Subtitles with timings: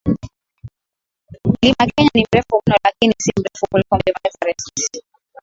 [1.47, 5.03] Mlima Kenya ni mrefu mno lakini si mrefu kuliko Mlima Everest